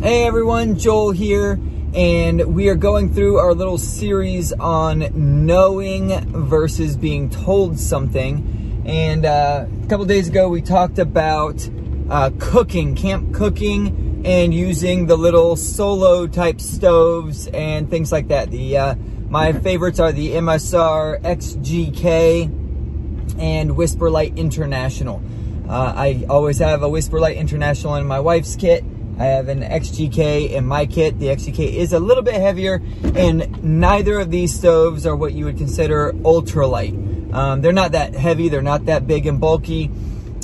[0.00, 1.60] Hey everyone, Joel here,
[1.92, 6.08] and we are going through our little series on knowing
[6.48, 8.82] versus being told something.
[8.86, 11.68] And uh, a couple days ago, we talked about
[12.08, 18.50] uh, cooking, camp cooking, and using the little solo type stoves and things like that.
[18.50, 18.94] The uh,
[19.28, 22.44] my favorites are the MSR XGK
[23.38, 25.22] and Whisperlite International.
[25.68, 28.82] Uh, I always have a Whisperlite International in my wife's kit
[29.20, 31.18] I have an XGK in my kit.
[31.18, 32.80] The XGK is a little bit heavier,
[33.14, 37.34] and neither of these stoves are what you would consider ultralight.
[37.34, 39.90] Um, they're not that heavy, they're not that big and bulky,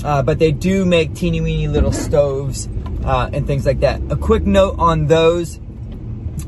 [0.05, 2.69] uh, but they do make teeny weeny little stoves
[3.03, 4.03] uh, and things like that.
[4.11, 5.59] A quick note on those.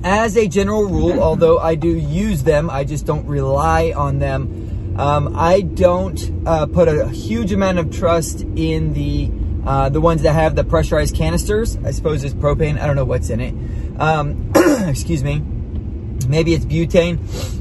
[0.05, 4.95] As a general rule, although I do use them, I just don't rely on them.
[4.98, 9.31] Um, I don't uh, put a huge amount of trust in the
[9.69, 12.81] uh, the ones that have the pressurized canisters, I suppose it's propane.
[12.81, 14.01] I don't know what's in it.
[14.01, 14.51] Um,
[14.89, 15.41] excuse me.
[16.27, 17.19] Maybe it's butane,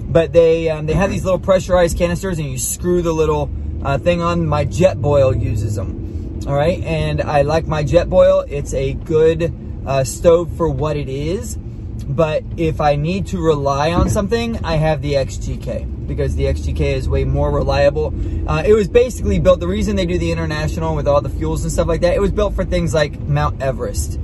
[0.10, 3.50] but they um, they have these little pressurized canisters, and you screw the little
[3.84, 4.48] uh, thing on.
[4.48, 6.40] My Jetboil uses them.
[6.48, 8.46] All right, and I like my Jetboil.
[8.50, 9.54] It's a good
[9.86, 11.58] uh, stove for what it is.
[12.10, 16.80] But if I need to rely on something, I have the XGK because the XGK
[16.80, 18.14] is way more reliable.
[18.50, 21.64] Uh, it was basically built, the reason they do the International with all the fuels
[21.64, 24.18] and stuff like that, it was built for things like Mount Everest,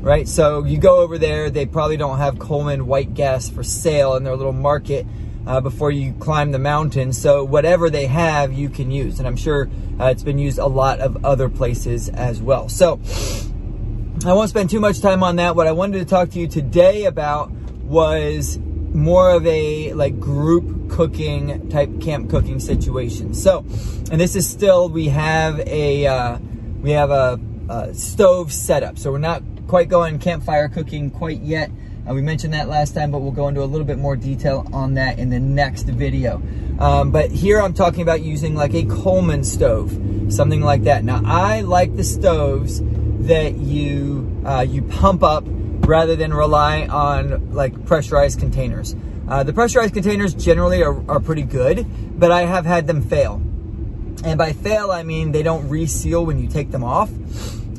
[0.00, 0.28] right?
[0.28, 4.24] So you go over there, they probably don't have Coleman white gas for sale in
[4.24, 5.06] their little market.
[5.46, 7.12] Uh, before you climb the mountain.
[7.12, 9.68] So whatever they have, you can use, and I'm sure
[10.00, 12.70] uh, it's been used a lot of other places as well.
[12.70, 12.98] So
[14.22, 15.54] I won't spend too much time on that.
[15.54, 20.90] What I wanted to talk to you today about was more of a like group
[20.90, 23.34] cooking type camp cooking situation.
[23.34, 23.58] So,
[24.10, 26.38] and this is still we have a uh,
[26.80, 28.98] we have a, a stove setup.
[28.98, 31.70] So we're not quite going campfire cooking quite yet.
[32.08, 34.66] Uh, we mentioned that last time, but we'll go into a little bit more detail
[34.72, 36.40] on that in the next video.
[36.78, 39.90] Um, but here I'm talking about using like a Coleman stove,
[40.30, 41.04] something like that.
[41.04, 42.80] Now I like the stoves
[43.26, 48.94] that you uh, you pump up rather than rely on like pressurized containers.
[49.28, 51.86] Uh, the pressurized containers generally are, are pretty good,
[52.18, 53.40] but I have had them fail.
[54.24, 57.10] And by fail, I mean they don't reseal when you take them off,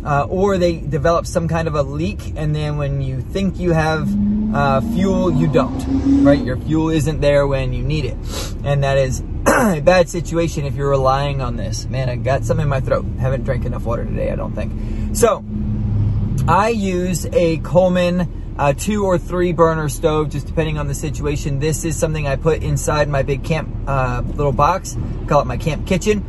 [0.03, 3.71] uh, or they develop some kind of a leak, and then when you think you
[3.71, 4.07] have
[4.55, 6.41] uh, fuel, you don't, right?
[6.41, 8.17] Your fuel isn't there when you need it.
[8.63, 11.85] And that is a bad situation if you're relying on this.
[11.87, 13.05] Man, I got some in my throat.
[13.19, 15.15] Haven't drank enough water today, I don't think.
[15.15, 15.43] So,
[16.47, 21.59] I use a Coleman uh, two or three burner stove, just depending on the situation.
[21.59, 24.95] This is something I put inside my big camp uh, little box.
[25.27, 26.23] Call it my camp kitchen.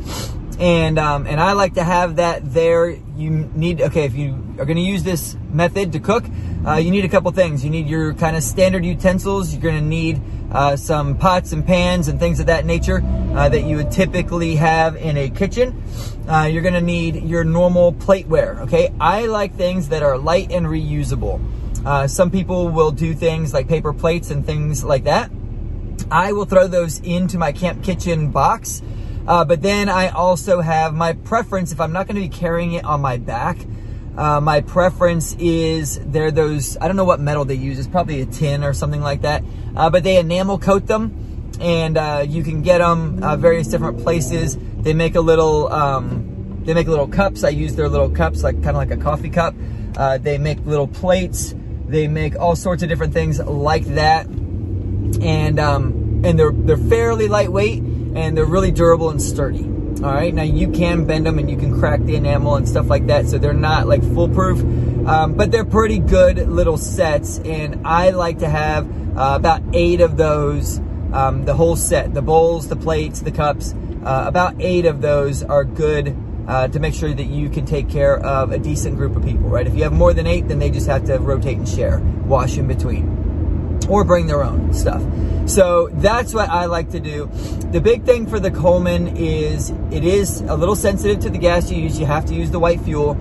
[0.58, 2.88] And um, and I like to have that there.
[2.88, 6.24] You need okay if you are going to use this method to cook.
[6.66, 7.62] Uh, you need a couple things.
[7.62, 9.52] You need your kind of standard utensils.
[9.52, 13.02] You're going to need uh, some pots and pans and things of that nature
[13.34, 15.82] uh, that you would typically have in a kitchen.
[16.28, 18.60] Uh, you're going to need your normal plateware.
[18.62, 21.40] Okay, I like things that are light and reusable.
[21.84, 25.30] Uh, some people will do things like paper plates and things like that.
[26.10, 28.82] I will throw those into my camp kitchen box.
[29.26, 32.72] Uh, but then I also have my preference if I'm not going to be carrying
[32.74, 33.58] it on my back.
[34.16, 37.78] Uh, my preference is they're those, I don't know what metal they use.
[37.78, 39.44] It's probably a tin or something like that.
[39.74, 43.98] Uh, but they enamel coat them and uh, you can get them uh, various different
[43.98, 44.56] places.
[44.78, 47.44] They make a little, um, they make little cups.
[47.44, 49.54] I use their little cups, like kind of like a coffee cup.
[49.96, 51.54] Uh, they make little plates.
[51.86, 54.26] They make all sorts of different things like that.
[54.26, 57.82] And, um, and they're, they're fairly lightweight
[58.16, 59.64] and they're really durable and sturdy.
[60.02, 62.88] All right, now you can bend them and you can crack the enamel and stuff
[62.88, 64.60] like that, so they're not like foolproof,
[65.06, 67.38] um, but they're pretty good little sets.
[67.40, 70.78] And I like to have uh, about eight of those,
[71.12, 73.74] um, the whole set, the bowls, the plates, the cups.
[74.04, 76.14] Uh, about eight of those are good
[76.46, 79.48] uh, to make sure that you can take care of a decent group of people,
[79.48, 79.66] right?
[79.66, 82.56] If you have more than eight, then they just have to rotate and share, wash
[82.58, 83.15] in between,
[83.88, 85.02] or bring their own stuff.
[85.46, 87.30] So that's what I like to do.
[87.70, 91.70] The big thing for the Coleman is it is a little sensitive to the gas
[91.70, 92.00] you use.
[92.00, 93.16] You have to use the white fuel.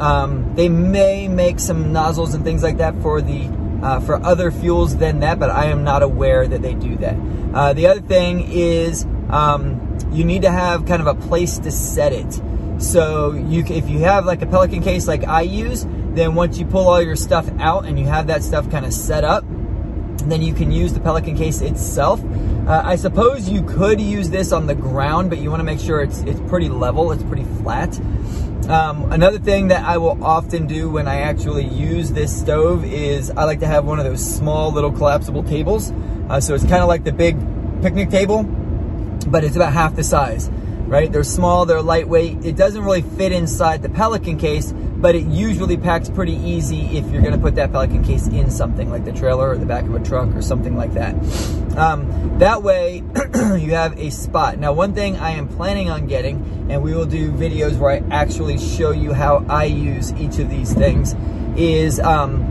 [0.00, 3.50] Um, they may make some nozzles and things like that for the
[3.82, 7.16] uh, for other fuels than that, but I am not aware that they do that.
[7.54, 11.70] Uh, the other thing is um, you need to have kind of a place to
[11.70, 12.40] set it.
[12.82, 16.66] So you, if you have like a Pelican case like I use, then once you
[16.66, 19.44] pull all your stuff out and you have that stuff kind of set up,
[20.30, 22.22] then you can use the Pelican case itself.
[22.66, 25.80] Uh, I suppose you could use this on the ground, but you want to make
[25.80, 27.98] sure it's it's pretty level, it's pretty flat.
[28.68, 33.30] Um, another thing that I will often do when I actually use this stove is
[33.30, 35.90] I like to have one of those small little collapsible tables.
[36.28, 37.38] Uh, so it's kind of like the big
[37.80, 38.42] picnic table,
[39.28, 40.50] but it's about half the size,
[40.88, 41.12] right?
[41.12, 42.44] They're small, they're lightweight.
[42.44, 47.08] It doesn't really fit inside the Pelican case, but it usually packs pretty easy if
[47.10, 49.94] you're gonna put that Pelican case in something like the trailer or the back of
[49.94, 51.14] a truck or something like that.
[51.76, 53.04] Um, that way,
[53.34, 54.58] you have a spot.
[54.58, 58.02] Now, one thing I am planning on getting and we will do videos where I
[58.10, 61.14] actually show you how I use each of these things,
[61.56, 62.44] is um,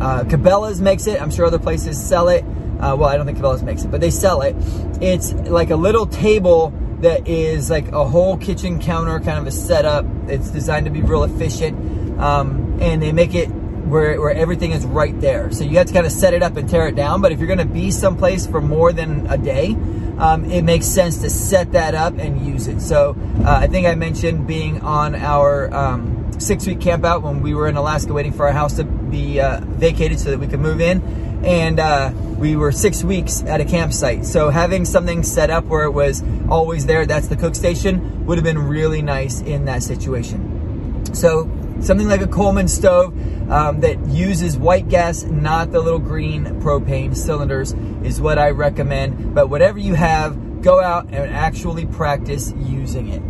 [0.00, 1.20] uh, Cabela's makes it.
[1.20, 2.44] I'm sure other places sell it.
[2.80, 4.56] Uh, well, I don't think Cabela's makes it, but they sell it.
[5.00, 6.72] It's like a little table
[7.04, 10.06] that is like a whole kitchen counter kind of a setup.
[10.26, 12.18] It's designed to be real efficient.
[12.18, 15.52] Um, and they make it where, where everything is right there.
[15.52, 17.20] So you have to kind of set it up and tear it down.
[17.20, 19.76] But if you're going to be someplace for more than a day,
[20.18, 22.80] um, it makes sense to set that up and use it.
[22.80, 27.42] So uh, I think I mentioned being on our um, six week camp out when
[27.42, 30.46] we were in Alaska waiting for our house to be uh, vacated so that we
[30.46, 31.02] could move in.
[31.44, 34.24] And uh, we were six weeks at a campsite.
[34.24, 38.38] So having something set up where it was always there, that's the cook station, would
[38.38, 41.14] have been really nice in that situation.
[41.14, 43.12] So something like a Coleman stove
[43.50, 47.72] um, that uses white gas, not the little green propane cylinders,
[48.02, 49.34] is what I recommend.
[49.34, 53.22] But whatever you have, go out and actually practice using it.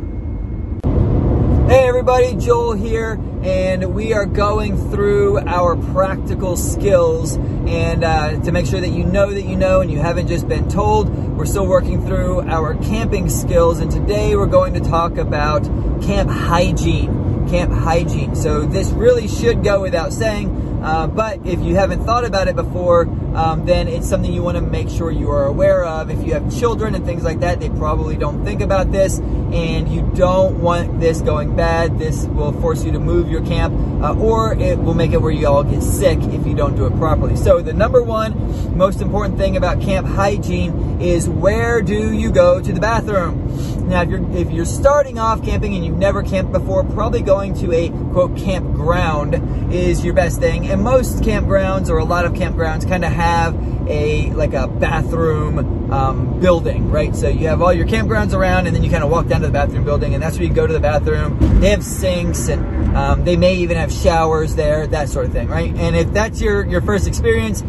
[1.69, 8.53] Hey everybody, Joel here, and we are going through our practical skills and uh, to
[8.53, 11.09] make sure that you know that you know and you haven't just been told.
[11.09, 15.65] We're still working through our camping skills, and today we're going to talk about
[16.03, 18.35] camp hygiene camp hygiene.
[18.35, 22.57] So this really should go without saying, uh, but if you haven't thought about it
[22.57, 26.11] before, um, then it's something you want to make sure you are aware of.
[26.11, 29.89] If you have children and things like that, they probably don't think about this, and
[29.89, 31.99] you don't want this going bad.
[31.99, 35.33] This will force you to move your camp, uh, or it will make it where
[35.33, 37.37] you all get sick if you don't do it properly.
[37.37, 42.61] So the number one most important thing about camp hygiene is where do you go
[42.61, 43.44] to the bathroom?
[43.85, 47.55] Now, if you're if you're starting off camping and you've never camped before, probably going
[47.57, 50.69] to a quote campground is your best thing.
[50.69, 53.55] And most campgrounds or a lot of campgrounds kind of have
[53.89, 57.15] a like a bathroom um, building, right?
[57.15, 59.47] So you have all your campgrounds around, and then you kind of walk down to
[59.47, 61.39] the bathroom building, and that's where you go to the bathroom.
[61.61, 65.49] They have sinks, and um, they may even have showers there, that sort of thing,
[65.49, 65.75] right?
[65.77, 67.63] And if that's your your first experience,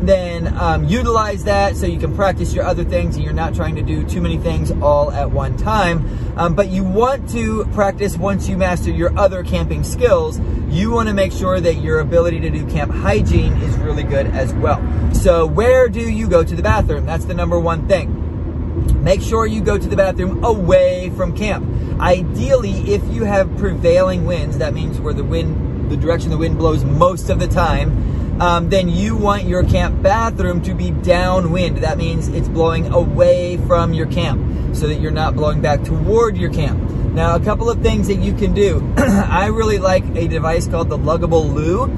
[0.00, 3.76] then um, utilize that so you can practice your other things and you're not trying
[3.76, 6.38] to do too many things all at one time.
[6.38, 11.08] Um, but you want to practice once you master your other camping skills, you want
[11.08, 14.80] to make sure that your ability to do camp hygiene is really good as well.
[15.12, 17.06] So, where do you go to the bathroom?
[17.06, 19.02] That's the number one thing.
[19.02, 21.66] Make sure you go to the bathroom away from camp.
[22.00, 26.58] Ideally, if you have prevailing winds, that means where the wind, the direction the wind
[26.58, 31.78] blows most of the time, um, then you want your camp bathroom to be downwind.
[31.78, 36.36] That means it's blowing away from your camp so that you're not blowing back toward
[36.36, 36.80] your camp.
[37.12, 38.94] Now, a couple of things that you can do.
[38.96, 41.88] I really like a device called the Luggable Loo.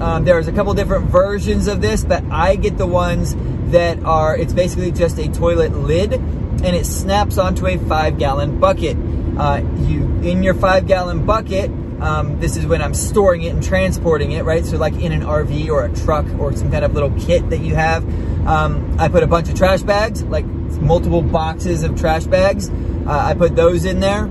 [0.00, 3.34] Um, there's a couple different versions of this, but I get the ones
[3.70, 8.58] that are, it's basically just a toilet lid and it snaps onto a five gallon
[8.58, 8.96] bucket.
[9.38, 13.62] Uh, you, in your five gallon bucket, um, this is when I'm storing it and
[13.62, 14.64] transporting it, right?
[14.64, 17.58] So, like in an RV or a truck or some kind of little kit that
[17.58, 18.04] you have.
[18.46, 22.70] Um, I put a bunch of trash bags, like multiple boxes of trash bags.
[22.70, 24.28] Uh, I put those in there.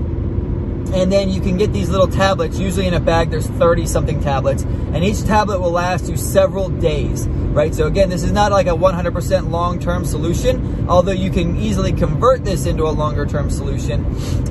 [0.92, 2.58] And then you can get these little tablets.
[2.58, 4.62] Usually in a bag, there's 30 something tablets.
[4.62, 7.28] And each tablet will last you several days
[7.58, 7.74] right?
[7.74, 12.44] So again, this is not like a 100% long-term solution, although you can easily convert
[12.44, 14.04] this into a longer-term solution.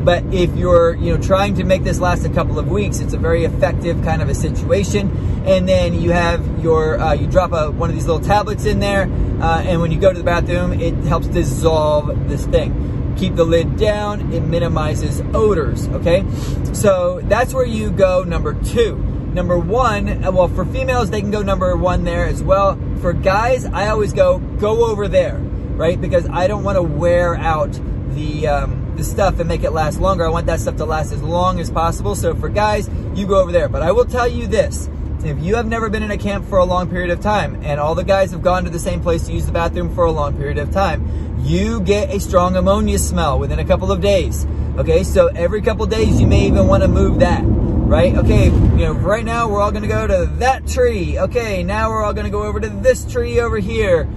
[0.04, 3.14] But if you're, you know, trying to make this last a couple of weeks, it's
[3.14, 5.10] a very effective kind of a situation.
[5.46, 8.80] And then you have your, uh, you drop a, one of these little tablets in
[8.80, 9.04] there,
[9.42, 12.97] uh, and when you go to the bathroom, it helps dissolve this thing.
[13.18, 16.26] Keep the lid down, it minimizes odors, okay?
[16.74, 19.04] So that's where you go number two
[19.38, 20.24] number one.
[20.26, 22.78] Uh, well, for females, they can go number one there as well.
[23.02, 26.02] For guys, I always go go over there, right?
[26.02, 27.72] Because I don't want to wear out
[28.16, 30.26] the um, the stuff and make it last longer.
[30.26, 32.16] I want that stuff to last as long as possible.
[32.16, 33.70] So for guys, you go over there.
[33.70, 34.90] But I will tell you this.
[35.24, 37.80] If you have never been in a camp for a long period of time and
[37.80, 40.12] all the guys have gone to the same place to use the bathroom for a
[40.12, 44.46] long period of time, you get a strong ammonia smell within a couple of days.
[44.78, 47.44] Okay, so every couple of days you may even want to move that
[47.88, 48.18] right?
[48.18, 51.18] Okay, you know, right now we're all gonna go to that tree.
[51.18, 54.10] Okay, now we're all gonna go over to this tree over here.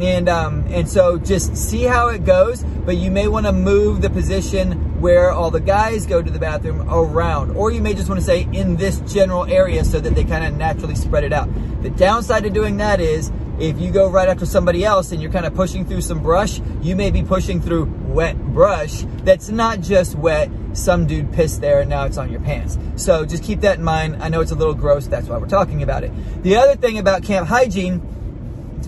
[0.00, 4.10] And, um, and so just see how it goes, but you may wanna move the
[4.10, 8.20] position where all the guys go to the bathroom around, or you may just wanna
[8.20, 11.48] say in this general area so that they kind of naturally spread it out.
[11.82, 15.30] The downside to doing that is if you go right after somebody else and you're
[15.30, 19.80] kind of pushing through some brush, you may be pushing through wet brush that's not
[19.80, 20.50] just wet.
[20.72, 22.78] Some dude pissed there and now it's on your pants.
[22.96, 24.22] So just keep that in mind.
[24.22, 25.06] I know it's a little gross.
[25.06, 26.12] That's why we're talking about it.
[26.42, 28.00] The other thing about camp hygiene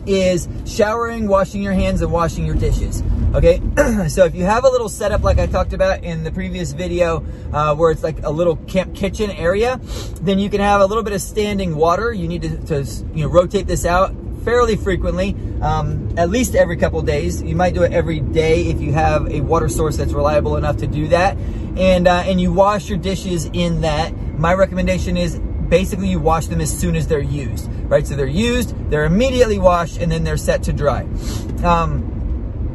[0.06, 3.02] is showering, washing your hands, and washing your dishes.
[3.34, 3.60] Okay,
[4.08, 7.24] so if you have a little setup like I talked about in the previous video,
[7.52, 9.80] uh, where it's like a little camp kitchen area,
[10.20, 12.12] then you can have a little bit of standing water.
[12.12, 12.84] You need to, to
[13.14, 17.42] you know rotate this out fairly frequently, um, at least every couple days.
[17.42, 20.78] You might do it every day if you have a water source that's reliable enough
[20.78, 21.36] to do that.
[21.76, 24.14] And, uh, and you wash your dishes in that.
[24.38, 25.40] My recommendation is
[25.72, 28.06] basically you wash them as soon as they're used, right?
[28.06, 31.04] So they're used, they're immediately washed, and then they're set to dry.
[31.64, 32.12] Um,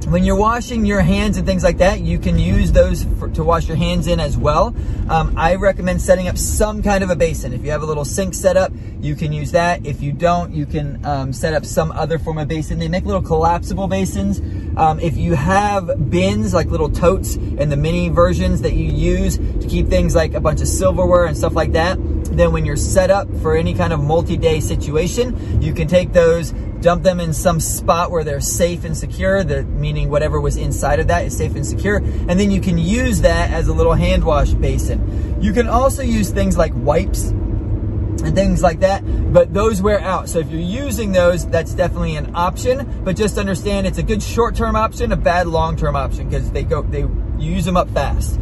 [0.10, 3.44] when you're washing your hands and things like that, you can use those for, to
[3.44, 4.74] wash your hands in as well.
[5.10, 7.54] Um, I recommend setting up some kind of a basin.
[7.54, 9.86] If you have a little sink set up, you can use that.
[9.86, 12.80] If you don't, you can um, set up some other form of basin.
[12.80, 14.40] They make little collapsible basins.
[14.76, 19.38] Um, if you have bins, like little totes and the mini versions that you use
[19.38, 22.00] to keep things like a bunch of silverware and stuff like that,
[22.40, 26.52] then when you're set up for any kind of multi-day situation, you can take those,
[26.82, 31.00] dump them in some spot where they're safe and secure, the, meaning whatever was inside
[31.00, 33.94] of that is safe and secure, and then you can use that as a little
[33.94, 35.42] hand wash basin.
[35.42, 40.28] You can also use things like wipes and things like that, but those wear out.
[40.30, 44.22] So if you're using those, that's definitely an option, but just understand it's a good
[44.22, 47.06] short-term option, a bad long-term option because they go, they
[47.38, 48.40] use them up fast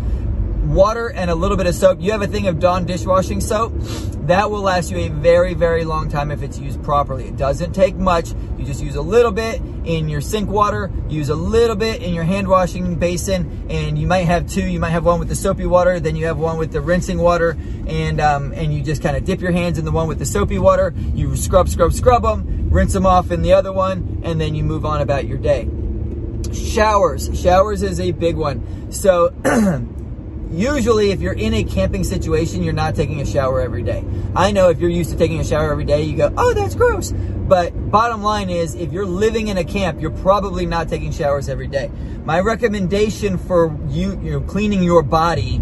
[0.66, 2.00] water and a little bit of soap.
[2.02, 3.74] You have a thing of Dawn dishwashing soap.
[4.28, 7.26] That will last you a very, very long time if it's used properly.
[7.26, 8.34] It doesn't take much.
[8.58, 12.14] You just use a little bit in your sink water, use a little bit in
[12.14, 14.66] your hand washing basin, and you might have two.
[14.66, 17.20] You might have one with the soapy water, then you have one with the rinsing
[17.20, 17.56] water,
[17.88, 20.26] and um, and you just kind of dip your hands in the one with the
[20.26, 20.94] soapy water.
[21.14, 24.64] You scrub, scrub, scrub them, rinse them off in the other one, and then you
[24.64, 25.70] move on about your day.
[26.52, 27.30] Showers.
[27.40, 28.92] Showers is a big one.
[28.92, 29.34] So
[30.52, 34.04] usually if you're in a camping situation, you're not taking a shower every day.
[34.36, 36.76] I know if you're used to taking a shower every day, you go, oh, that's
[36.76, 37.12] gross.
[37.12, 41.48] But bottom line is, if you're living in a camp, you're probably not taking showers
[41.48, 41.92] every day.
[42.24, 45.62] My recommendation for you, you know, cleaning your body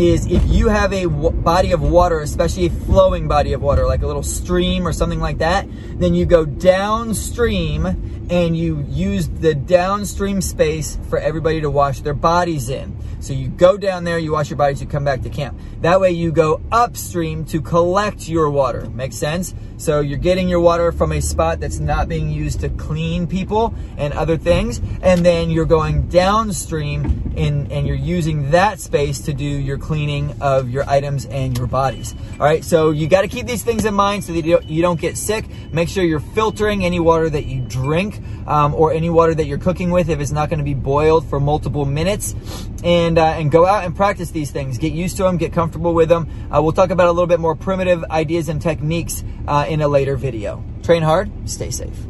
[0.00, 4.02] is if you have a body of water, especially a flowing body of water, like
[4.02, 7.86] a little stream or something like that, then you go downstream
[8.30, 12.96] and you use the downstream space for everybody to wash their bodies in.
[13.20, 15.60] So you go down there, you wash your bodies, you come back to camp.
[15.82, 18.88] That way you go upstream to collect your water.
[18.88, 19.54] Makes sense?
[19.76, 23.74] So you're getting your water from a spot that's not being used to clean people
[23.98, 24.80] and other things.
[25.02, 29.89] And then you're going downstream in, and you're using that space to do your cleaning
[30.40, 32.14] of your items and your bodies.
[32.32, 32.64] All right.
[32.64, 35.46] So you got to keep these things in mind so that you don't get sick.
[35.72, 39.58] Make sure you're filtering any water that you drink um, or any water that you're
[39.58, 42.34] cooking with if it's not going to be boiled for multiple minutes.
[42.82, 44.78] And, uh, and go out and practice these things.
[44.78, 46.28] Get used to them, get comfortable with them.
[46.50, 49.88] Uh, we'll talk about a little bit more primitive ideas and techniques uh, in a
[49.88, 50.64] later video.
[50.82, 52.09] Train hard, stay safe.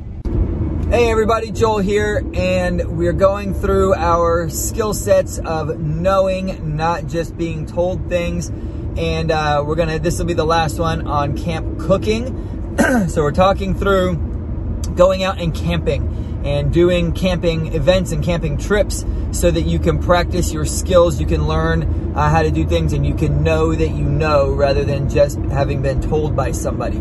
[0.90, 7.38] Hey everybody, Joel here, and we're going through our skill sets of knowing, not just
[7.38, 8.48] being told things.
[8.96, 12.76] And uh, we're gonna, this will be the last one on camp cooking.
[13.08, 14.16] so we're talking through
[14.96, 16.08] going out and camping
[16.44, 21.26] and doing camping events and camping trips so that you can practice your skills, you
[21.26, 24.84] can learn uh, how to do things, and you can know that you know rather
[24.84, 26.98] than just having been told by somebody.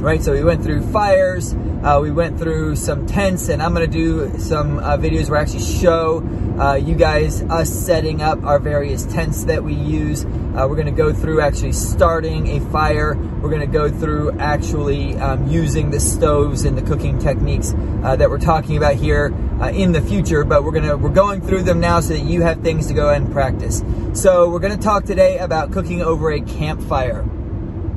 [0.00, 0.22] Right?
[0.22, 4.38] So we went through fires, uh, we went through some tents, and I'm to do
[4.38, 6.22] some uh, videos where I actually show
[6.60, 10.24] uh, you guys us setting up our various tents that we use.
[10.24, 13.14] Uh, we're to go through actually starting a fire.
[13.40, 18.28] We're to go through actually um, using the stoves and the cooking techniques uh, that
[18.28, 21.80] we're talking about here uh, in the future, but we're gonna we're going through them
[21.80, 23.84] now so that you have things to go and practice.
[24.14, 27.28] So we're gonna talk today about cooking over a campfire.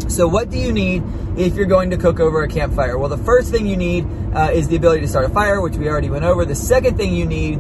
[0.10, 1.04] So what do you need
[1.38, 2.98] if you're going to cook over a campfire?
[2.98, 5.78] Well, the first thing you need uh, is the ability to start a fire, which
[5.78, 6.44] we already went over.
[6.44, 7.60] The second thing you need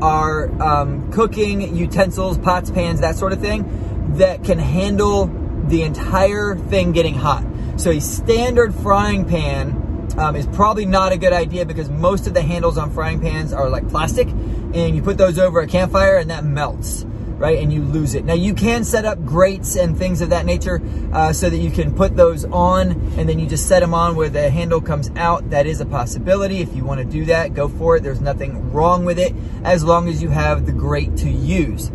[0.00, 5.26] are um, cooking utensils, pots, pans, that sort of thing that can handle
[5.66, 7.44] the entire thing getting hot.
[7.76, 9.81] So a standard frying pan
[10.18, 13.52] um, is probably not a good idea because most of the handles on frying pans
[13.52, 17.04] are like plastic and you put those over a campfire and that melts
[17.42, 17.58] right?
[17.58, 18.24] And you lose it.
[18.24, 20.80] Now you can set up grates and things of that nature
[21.12, 24.14] uh, so that you can put those on and then you just set them on
[24.14, 25.50] where the handle comes out.
[25.50, 26.58] That is a possibility.
[26.58, 28.04] If you want to do that, go for it.
[28.04, 31.90] There's nothing wrong with it as long as you have the grate to use.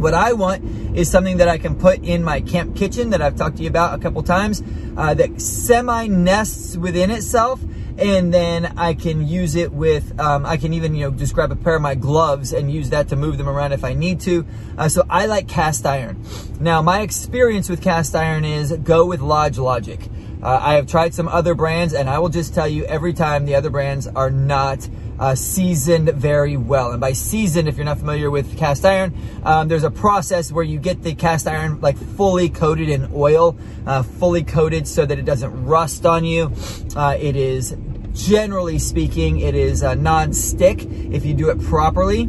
[0.00, 0.64] What I want
[0.96, 3.68] is something that I can put in my camp kitchen that I've talked to you
[3.68, 4.62] about a couple times
[4.96, 7.60] uh, that semi nests within itself
[7.98, 11.52] and then I can use it with, um, I can even, you know, just grab
[11.52, 14.20] a pair of my gloves and use that to move them around if I need
[14.20, 14.46] to.
[14.78, 16.24] Uh, so I like cast iron.
[16.58, 20.00] Now, my experience with cast iron is go with Lodge Logic.
[20.42, 23.44] Uh, I have tried some other brands, and I will just tell you every time
[23.44, 26.92] the other brands are not uh, seasoned very well.
[26.92, 30.64] And by seasoned, if you're not familiar with cast iron, um, there's a process where
[30.64, 33.56] you get the cast iron like fully coated in oil,
[33.86, 36.50] uh, fully coated so that it doesn't rust on you.
[36.96, 37.76] Uh, it is
[38.14, 42.28] generally speaking, it is uh, non-stick if you do it properly,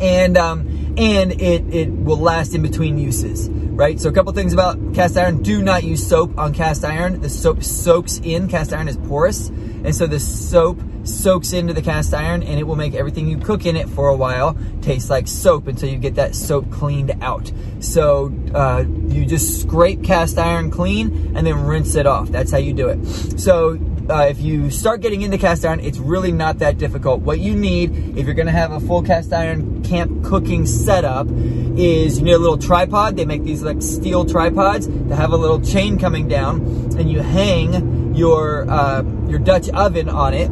[0.00, 4.00] and um, and it it will last in between uses, right?
[4.00, 7.20] So a couple things about cast iron: do not use soap on cast iron.
[7.20, 8.48] The soap soaks in.
[8.48, 12.64] Cast iron is porous, and so the soap soaks into the cast iron, and it
[12.64, 15.98] will make everything you cook in it for a while taste like soap until you
[15.98, 17.52] get that soap cleaned out.
[17.80, 22.28] So uh, you just scrape cast iron clean and then rinse it off.
[22.28, 23.04] That's how you do it.
[23.38, 23.78] So
[24.10, 27.20] uh, if you start getting into cast iron, it's really not that difficult.
[27.20, 32.18] What you need, if you're gonna have a full cast iron camp cooking setup, is
[32.18, 33.16] you need a little tripod.
[33.16, 36.60] They make these like steel tripods that have a little chain coming down,
[36.98, 40.50] and you hang your uh, your Dutch oven on it,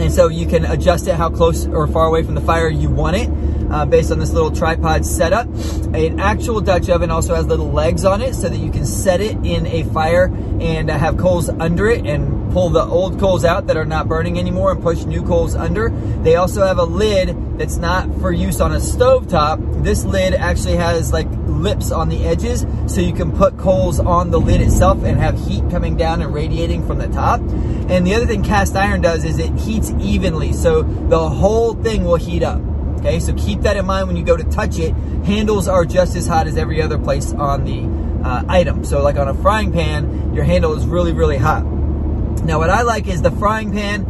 [0.00, 2.90] and so you can adjust it how close or far away from the fire you
[2.90, 3.28] want it
[3.70, 5.46] uh, based on this little tripod setup.
[5.94, 9.20] An actual Dutch oven also has little legs on it so that you can set
[9.20, 10.26] it in a fire
[10.60, 14.08] and uh, have coals under it and pull the old coals out that are not
[14.08, 15.90] burning anymore and push new coals under.
[16.22, 19.60] They also have a lid that's not for use on a stove top.
[19.82, 24.30] This lid actually has like lips on the edges so you can put coals on
[24.30, 27.40] the lid itself and have heat coming down and radiating from the top.
[27.40, 32.04] And the other thing cast iron does is it heats evenly so the whole thing
[32.04, 32.60] will heat up.
[33.00, 34.92] Okay, so keep that in mind when you go to touch it.
[35.24, 38.84] Handles are just as hot as every other place on the uh, item.
[38.84, 41.64] So like on a frying pan, your handle is really, really hot.
[41.64, 44.04] Now what I like is the frying pan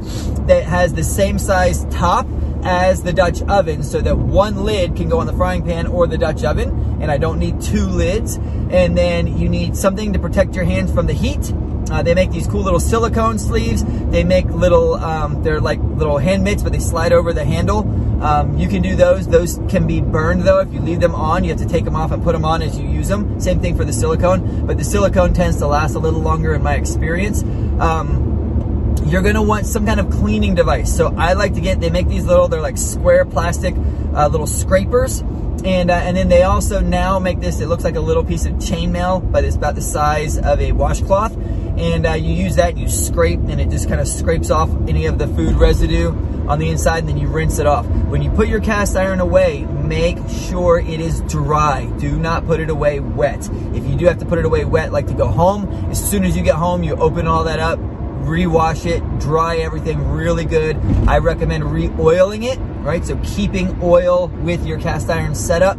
[0.46, 2.26] that has the same size top
[2.64, 6.08] as the Dutch oven so that one lid can go on the frying pan or
[6.08, 8.38] the Dutch oven and I don't need two lids.
[8.70, 11.52] And then you need something to protect your hands from the heat
[11.90, 13.84] uh, they make these cool little silicone sleeves.
[14.10, 17.82] They make little, um, they're like little hand mitts, but they slide over the handle.
[18.20, 19.26] Um, you can do those.
[19.26, 20.60] Those can be burned though.
[20.60, 22.62] If you leave them on, you have to take them off and put them on
[22.62, 23.40] as you use them.
[23.40, 26.62] Same thing for the silicone, but the silicone tends to last a little longer in
[26.62, 27.42] my experience.
[27.80, 30.94] Um, you're gonna want some kind of cleaning device.
[30.94, 33.74] So I like to get, they make these little, they're like square plastic
[34.14, 35.22] uh, little scrapers
[35.64, 38.46] and, uh, and then they also now make this, it looks like a little piece
[38.46, 41.36] of chainmail, but it's about the size of a washcloth.
[41.76, 44.70] And uh, you use that, and you scrape, and it just kind of scrapes off
[44.88, 46.12] any of the food residue
[46.50, 47.86] on the inside, and then you rinse it off.
[47.86, 51.86] When you put your cast iron away, make sure it is dry.
[51.98, 53.48] Do not put it away wet.
[53.72, 56.24] If you do have to put it away wet, like to go home, as soon
[56.24, 60.76] as you get home, you open all that up, rewash it, dry everything really good.
[61.06, 63.04] I recommend re-oiling it, right?
[63.04, 65.78] So keeping oil with your cast iron setup.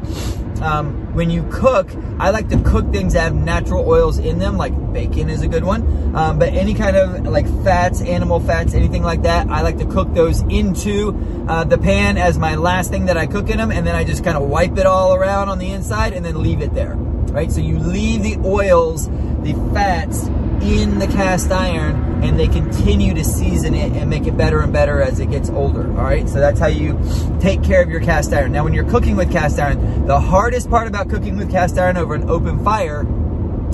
[0.61, 4.57] Um, when you cook, I like to cook things that have natural oils in them,
[4.57, 6.15] like bacon is a good one.
[6.15, 9.85] Um, but any kind of like fats, animal fats, anything like that, I like to
[9.85, 13.71] cook those into uh, the pan as my last thing that I cook in them,
[13.71, 16.41] and then I just kind of wipe it all around on the inside and then
[16.41, 17.51] leave it there, right?
[17.51, 19.07] So you leave the oils,
[19.41, 20.29] the fats
[20.61, 24.71] in the cast iron and they continue to season it and make it better and
[24.71, 25.87] better as it gets older.
[25.97, 26.99] All right, so that's how you
[27.39, 28.51] take care of your cast iron.
[28.51, 31.97] Now, when you're cooking with cast iron, the hardest part about cooking with cast iron
[31.97, 33.05] over an open fire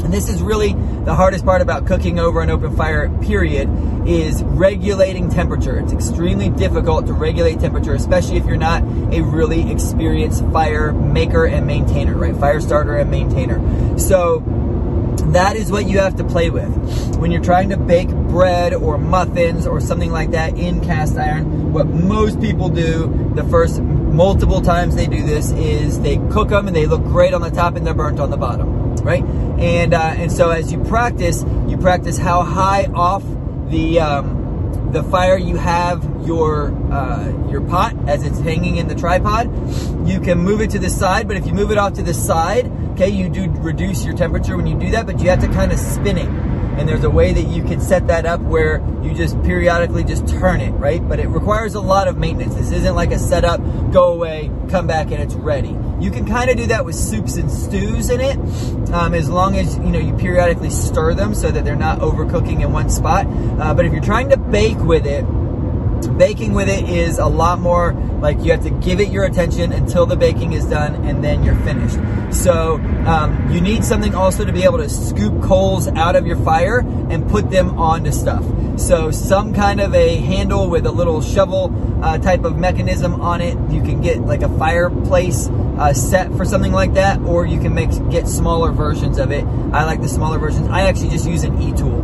[0.04, 0.74] and this is really
[1.06, 3.70] the hardest part about cooking over an open fire, period,
[4.08, 5.80] is regulating temperature.
[5.80, 11.46] It's extremely difficult to regulate temperature, especially if you're not a really experienced fire maker
[11.46, 12.36] and maintainer, right?
[12.36, 13.60] Fire starter and maintainer.
[14.00, 14.40] So
[15.34, 16.70] that is what you have to play with.
[17.18, 21.74] When you're trying to bake bread or muffins or something like that in cast iron,
[21.74, 26.68] what most people do the first multiple times they do this is they cook them
[26.68, 29.24] and they look great on the top and they're burnt on the bottom, right?
[29.24, 33.24] And uh, and so as you practice, you practice how high off
[33.70, 34.47] the um,
[34.92, 39.48] the fire you have your uh, your pot as it's hanging in the tripod.
[40.08, 42.14] You can move it to the side, but if you move it off to the
[42.14, 45.48] side, Okay, you do reduce your temperature when you do that, but you have to
[45.50, 46.47] kind of spin it.
[46.78, 50.28] And there's a way that you can set that up where you just periodically just
[50.28, 51.06] turn it, right?
[51.08, 52.56] But it requires a lot of maintenance.
[52.56, 53.60] This isn't like a setup,
[53.92, 55.76] go away, come back, and it's ready.
[56.00, 58.38] You can kind of do that with soups and stews in it,
[58.92, 62.62] um, as long as you know you periodically stir them so that they're not overcooking
[62.62, 63.26] in one spot.
[63.28, 65.26] Uh, but if you're trying to bake with it,
[66.18, 69.72] baking with it is a lot more like you have to give it your attention
[69.72, 71.98] until the baking is done and then you're finished.
[72.36, 76.38] So um, you need something also to be able to scoop coals out of your
[76.38, 76.80] fire
[77.10, 78.44] and put them onto stuff.
[78.78, 83.42] So some kind of a handle with a little shovel uh, type of mechanism on
[83.42, 83.58] it.
[83.72, 87.74] You can get like a fireplace uh, set for something like that, or you can
[87.74, 89.44] make get smaller versions of it.
[89.74, 90.68] I like the smaller versions.
[90.70, 91.98] I actually just use an e-tool.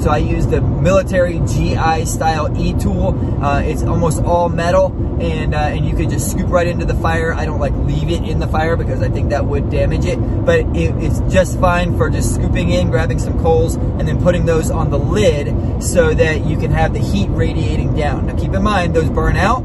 [0.00, 3.44] So I use the military GI style e-tool.
[3.44, 6.94] Uh, it's almost all metal, and uh, and you could just scoop right into the
[6.94, 7.32] fire.
[7.32, 10.16] I don't like leave it in the fire because I think that would damage it,
[10.16, 14.46] but it, it's just fine for just scooping in, grabbing some coals, and then putting
[14.46, 18.26] those on the lid so that you can have the heat radiating down.
[18.26, 19.62] Now keep in mind those burn out.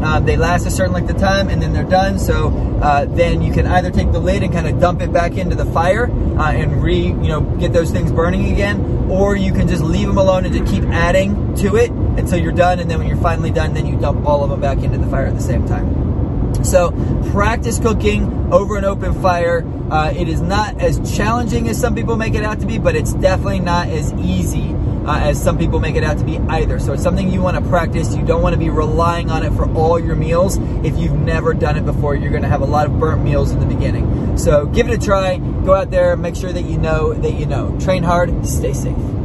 [0.00, 2.18] Uh, they last a certain length of time and then they're done.
[2.18, 2.48] So
[2.82, 5.56] uh, then you can either take the lid and kind of dump it back into
[5.56, 9.66] the fire uh, and re, you know, get those things burning again, or you can
[9.66, 12.78] just leave them alone and just keep adding to it until you're done.
[12.78, 15.06] And then when you're finally done, then you dump all of them back into the
[15.06, 16.64] fire at the same time.
[16.64, 16.92] So
[17.30, 19.64] practice cooking over an open fire.
[19.90, 22.94] Uh, it is not as challenging as some people make it out to be, but
[22.94, 24.74] it's definitely not as easy
[25.08, 26.78] uh, as some people make it out to be either.
[26.78, 28.14] So it's something you want to practice.
[28.14, 30.58] You don't want to be relying on it for all your meals.
[30.84, 33.50] If you've never done it before, you're going to have a lot of burnt meals
[33.50, 34.36] in the beginning.
[34.36, 35.38] So give it a try.
[35.38, 37.78] Go out there, make sure that you know that you know.
[37.80, 39.17] Train hard, stay safe.